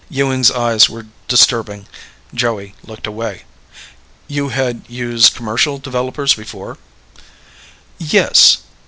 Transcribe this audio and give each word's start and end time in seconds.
Ewing's 0.09 0.49
eyes 0.49 0.89
were 0.89 1.05
disturbing. 1.27 1.85
Joey 2.33 2.73
looked 2.83 3.05
away. 3.05 3.43
"You 4.27 4.49
had 4.49 4.81
used 4.87 5.35
commercial 5.35 5.77
developers 5.77 6.33
before?" 6.33 6.79
"Yes." 7.99 8.63